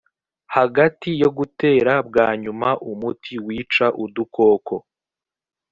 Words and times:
hagati 0.55 1.09
yo 1.21 1.29
gutera 1.37 1.93
bwa 2.07 2.27
nyuma 2.43 2.69
umuti 2.91 3.33
wica 3.45 3.87
udukoko 4.03 4.75